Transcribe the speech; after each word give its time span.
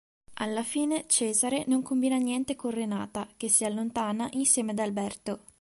Alla 0.39 0.63
fine 0.63 1.05
Cesare 1.07 1.63
non 1.67 1.83
combina 1.83 2.17
niente 2.17 2.55
con 2.55 2.71
Renata, 2.71 3.27
che 3.37 3.49
si 3.49 3.65
allontana 3.65 4.27
insieme 4.31 4.71
ad 4.71 4.79
Alberto. 4.79 5.41